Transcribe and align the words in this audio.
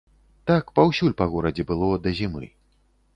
Так 0.51 0.69
паўсюль 0.79 1.13
па 1.19 1.27
горадзе 1.33 1.65
было 1.73 1.91
да 2.07 2.15
зімы. 2.21 2.49